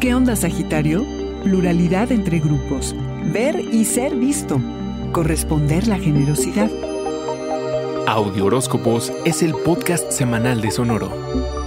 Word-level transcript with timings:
¿Qué 0.00 0.14
onda 0.14 0.36
Sagitario? 0.36 1.04
Pluralidad 1.42 2.12
entre 2.12 2.38
grupos. 2.38 2.94
Ver 3.32 3.58
y 3.72 3.84
ser 3.84 4.14
visto. 4.14 4.60
Corresponder 5.12 5.86
la 5.86 5.98
generosidad. 5.98 6.70
Audio 8.06 8.46
Horóscopos 8.46 9.12
es 9.24 9.42
el 9.42 9.54
podcast 9.54 10.10
semanal 10.10 10.60
de 10.60 10.70
Sonoro. 10.70 11.63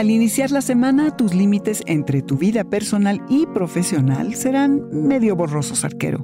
Al 0.00 0.10
iniciar 0.10 0.50
la 0.50 0.62
semana, 0.62 1.14
tus 1.14 1.34
límites 1.34 1.82
entre 1.84 2.22
tu 2.22 2.38
vida 2.38 2.64
personal 2.64 3.20
y 3.28 3.44
profesional 3.44 4.34
serán 4.34 4.80
medio 4.90 5.36
borrosos, 5.36 5.84
arquero. 5.84 6.22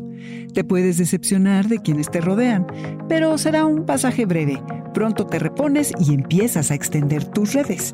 Te 0.54 0.64
puedes 0.64 0.96
decepcionar 0.96 1.68
de 1.68 1.80
quienes 1.80 2.10
te 2.10 2.22
rodean, 2.22 2.66
pero 3.06 3.36
será 3.36 3.66
un 3.66 3.84
pasaje 3.84 4.24
breve. 4.24 4.62
Pronto 4.94 5.26
te 5.26 5.38
repones 5.38 5.92
y 6.00 6.14
empiezas 6.14 6.70
a 6.70 6.74
extender 6.74 7.26
tus 7.26 7.52
redes, 7.52 7.92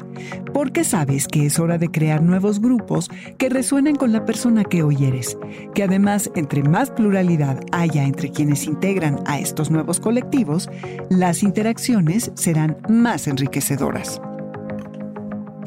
porque 0.54 0.84
sabes 0.84 1.26
que 1.26 1.46
es 1.46 1.58
hora 1.58 1.78
de 1.78 1.88
crear 1.88 2.22
nuevos 2.22 2.60
grupos 2.60 3.10
que 3.36 3.48
resuenen 3.48 3.96
con 3.96 4.12
la 4.12 4.24
persona 4.24 4.62
que 4.62 4.84
hoy 4.84 5.04
eres, 5.04 5.36
que 5.74 5.82
además 5.82 6.30
entre 6.36 6.62
más 6.62 6.92
pluralidad 6.92 7.58
haya 7.72 8.04
entre 8.04 8.30
quienes 8.30 8.68
integran 8.68 9.18
a 9.26 9.40
estos 9.40 9.72
nuevos 9.72 9.98
colectivos, 9.98 10.70
las 11.10 11.42
interacciones 11.42 12.30
serán 12.36 12.76
más 12.88 13.26
enriquecedoras 13.26 14.20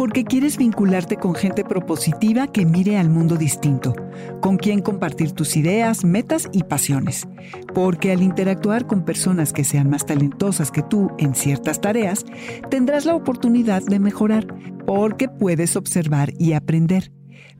porque 0.06 0.24
quieres 0.24 0.58
vincularte 0.58 1.18
con 1.18 1.34
gente 1.34 1.64
propositiva 1.64 2.46
que 2.46 2.64
mire 2.64 3.00
al 3.00 3.10
mundo 3.10 3.38
distinto, 3.38 3.96
con 4.40 4.58
quien 4.58 4.82
compartir 4.82 5.32
tus 5.32 5.58
ideas, 5.58 6.06
metas 6.06 6.48
y 6.52 6.62
pasiones. 6.62 7.28
Porque 7.74 8.12
al 8.12 8.22
interactuar 8.22 8.86
con 8.86 9.04
personas 9.04 9.52
que 9.52 9.64
sean 9.64 9.90
más 9.90 10.06
talentosas 10.06 10.70
que 10.70 10.84
tú 10.84 11.10
en 11.18 11.34
ciertas 11.34 11.82
tareas, 11.82 12.24
tendrás 12.70 13.06
la 13.06 13.16
oportunidad 13.16 13.82
de 13.82 13.98
mejorar, 13.98 14.46
porque 14.86 15.28
puedes 15.28 15.76
observar 15.76 16.34
y 16.38 16.54
aprender 16.54 17.12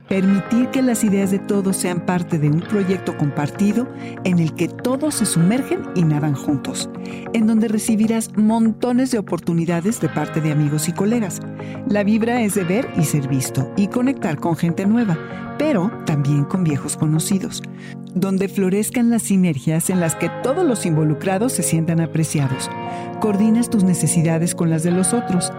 Permitir 0.08 0.68
que 0.70 0.82
las 0.82 1.02
ideas 1.02 1.32
de 1.32 1.40
todos 1.40 1.76
sean 1.76 2.06
parte 2.06 2.38
de 2.38 2.48
un 2.48 2.60
proyecto 2.60 3.16
compartido 3.16 3.88
en 4.22 4.38
el 4.38 4.54
que 4.54 4.68
todos 4.68 5.16
se 5.16 5.26
sumergen 5.26 5.80
y 5.96 6.04
nadan 6.04 6.34
juntos, 6.34 6.88
en 7.32 7.48
donde 7.48 7.66
recibirás 7.66 8.30
montones 8.36 9.10
de 9.10 9.18
oportunidades 9.18 10.00
de 10.00 10.08
parte 10.08 10.40
de 10.40 10.52
amigos 10.52 10.88
y 10.88 10.92
colegas. 10.92 11.40
La 11.88 12.04
vibra 12.04 12.40
es 12.42 12.54
de 12.54 12.62
ver 12.62 12.88
y 12.96 13.02
ser 13.02 13.26
visto 13.26 13.72
y 13.76 13.88
conectar 13.88 14.38
con 14.38 14.54
gente 14.54 14.86
nueva, 14.86 15.18
pero 15.58 15.90
también 16.06 16.44
con 16.44 16.62
viejos 16.62 16.96
conocidos, 16.96 17.60
donde 18.14 18.48
florezcan 18.48 19.10
las 19.10 19.22
sinergias 19.22 19.90
en 19.90 19.98
las 19.98 20.14
que 20.14 20.30
todos 20.44 20.64
los 20.64 20.86
involucrados 20.86 21.52
se 21.52 21.64
sientan 21.64 22.00
apreciados. 22.00 22.70
Coordinas 23.20 23.70
tus 23.70 23.82
necesidades 23.82 24.54
con 24.54 24.70
las 24.70 24.84
de 24.84 24.92
los 24.92 25.12
otros 25.12 25.50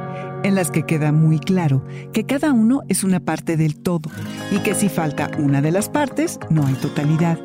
en 0.43 0.55
las 0.55 0.71
que 0.71 0.83
queda 0.83 1.11
muy 1.11 1.39
claro 1.39 1.83
que 2.13 2.25
cada 2.25 2.53
uno 2.53 2.81
es 2.87 3.03
una 3.03 3.19
parte 3.19 3.57
del 3.57 3.75
todo 3.77 4.09
y 4.51 4.59
que 4.59 4.73
si 4.73 4.89
falta 4.89 5.29
una 5.37 5.61
de 5.61 5.71
las 5.71 5.89
partes, 5.89 6.39
no 6.49 6.65
hay 6.65 6.75
totalidad. 6.75 7.39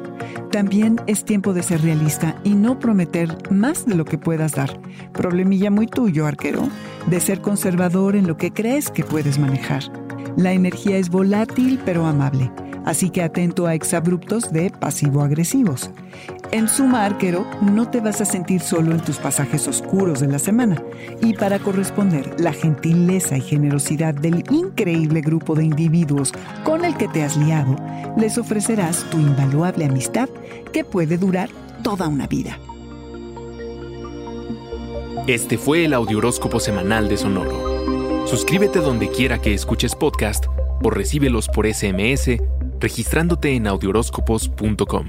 También 0.50 1.00
es 1.06 1.24
tiempo 1.24 1.52
de 1.54 1.62
ser 1.62 1.82
realista 1.82 2.36
y 2.44 2.54
no 2.54 2.78
prometer 2.78 3.36
más 3.50 3.86
de 3.86 3.94
lo 3.94 4.04
que 4.04 4.18
puedas 4.18 4.52
dar. 4.52 4.78
Problemilla 5.12 5.70
muy 5.70 5.86
tuyo, 5.86 6.26
arquero, 6.26 6.68
de 7.06 7.20
ser 7.20 7.40
conservador 7.40 8.16
en 8.16 8.26
lo 8.26 8.36
que 8.36 8.52
crees 8.52 8.90
que 8.90 9.04
puedes 9.04 9.38
manejar. 9.38 9.82
La 10.36 10.52
energía 10.52 10.96
es 10.98 11.10
volátil 11.10 11.80
pero 11.84 12.06
amable 12.06 12.50
así 12.84 13.10
que 13.10 13.22
atento 13.22 13.66
a 13.66 13.74
exabruptos 13.74 14.52
de 14.52 14.70
pasivo-agresivos. 14.70 15.90
En 16.52 16.68
suma, 16.68 17.06
arquero, 17.06 17.46
no 17.62 17.88
te 17.88 18.00
vas 18.00 18.20
a 18.20 18.26
sentir 18.26 18.60
solo 18.60 18.92
en 18.92 19.00
tus 19.00 19.16
pasajes 19.16 19.66
oscuros 19.68 20.20
de 20.20 20.28
la 20.28 20.38
semana. 20.38 20.82
Y 21.22 21.32
para 21.32 21.58
corresponder 21.58 22.38
la 22.38 22.52
gentileza 22.52 23.38
y 23.38 23.40
generosidad 23.40 24.12
del 24.12 24.44
increíble 24.50 25.22
grupo 25.22 25.54
de 25.54 25.64
individuos 25.64 26.30
con 26.62 26.84
el 26.84 26.94
que 26.98 27.08
te 27.08 27.22
has 27.22 27.38
liado, 27.38 27.74
les 28.18 28.36
ofrecerás 28.36 29.08
tu 29.08 29.18
invaluable 29.18 29.86
amistad 29.86 30.28
que 30.74 30.84
puede 30.84 31.16
durar 31.16 31.48
toda 31.82 32.06
una 32.06 32.26
vida. 32.26 32.58
Este 35.26 35.56
fue 35.56 35.86
el 35.86 35.94
Audioróscopo 35.94 36.60
Semanal 36.60 37.08
de 37.08 37.16
Sonoro. 37.16 38.26
Suscríbete 38.26 38.80
donde 38.80 39.08
quiera 39.08 39.38
que 39.38 39.54
escuches 39.54 39.94
podcast 39.94 40.44
o 40.82 40.90
recíbelos 40.90 41.48
por 41.48 41.66
SMS 41.66 42.42
registrándote 42.78 43.54
en 43.54 43.68
audioróscopos.com. 43.68 45.08